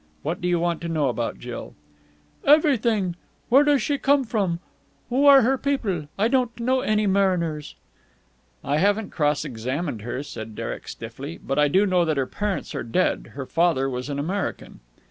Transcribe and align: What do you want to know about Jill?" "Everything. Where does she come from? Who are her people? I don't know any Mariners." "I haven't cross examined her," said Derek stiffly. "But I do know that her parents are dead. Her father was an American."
What 0.23 0.41
do 0.41 0.47
you 0.47 0.59
want 0.59 0.81
to 0.81 0.87
know 0.89 1.09
about 1.09 1.37
Jill?" 1.37 1.75
"Everything. 2.43 3.15
Where 3.49 3.63
does 3.63 3.83
she 3.83 3.99
come 3.99 4.23
from? 4.23 4.59
Who 5.11 5.27
are 5.27 5.43
her 5.43 5.59
people? 5.59 6.07
I 6.17 6.27
don't 6.27 6.59
know 6.59 6.79
any 6.81 7.05
Mariners." 7.05 7.75
"I 8.63 8.77
haven't 8.79 9.11
cross 9.11 9.45
examined 9.45 10.01
her," 10.01 10.23
said 10.23 10.55
Derek 10.55 10.87
stiffly. 10.87 11.37
"But 11.37 11.59
I 11.59 11.67
do 11.67 11.85
know 11.85 12.03
that 12.03 12.17
her 12.17 12.25
parents 12.25 12.73
are 12.73 12.81
dead. 12.81 13.33
Her 13.35 13.45
father 13.45 13.87
was 13.87 14.09
an 14.09 14.17
American." 14.17 14.79